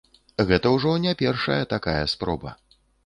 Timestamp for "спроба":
2.15-2.59